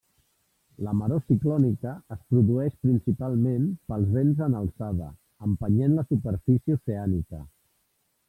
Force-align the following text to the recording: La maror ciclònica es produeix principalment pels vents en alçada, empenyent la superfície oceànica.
La 0.85 0.93
maror 0.99 1.19
ciclònica 1.31 1.91
es 2.15 2.21
produeix 2.31 2.79
principalment 2.87 3.67
pels 3.93 4.09
vents 4.15 4.41
en 4.47 4.57
alçada, 4.61 5.09
empenyent 5.49 5.95
la 5.99 6.07
superfície 6.15 6.79
oceànica. 6.81 7.43